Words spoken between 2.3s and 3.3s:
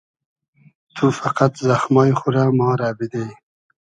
رۂ ما رۂ بیدی